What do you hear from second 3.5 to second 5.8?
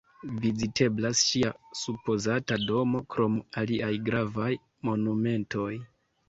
aliaj gravaj monumentoj.